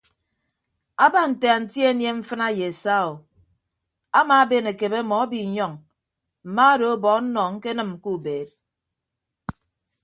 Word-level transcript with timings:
Aba 1.05 1.21
nte 1.31 1.47
anti 1.55 1.79
anie 1.89 2.11
mfịna 2.17 2.47
ye 2.59 2.67
saa 2.83 3.05
o 3.11 3.13
amaaben 4.19 4.65
akebe 4.71 4.97
ọmọ 5.03 5.15
abiinyọñ 5.23 5.73
mma 6.47 6.63
odo 6.73 6.85
ọbọ 6.95 7.07
ọnnọ 7.19 7.41
ñkenịm 7.55 7.91
ke 8.03 8.09
ubeed. 8.15 8.49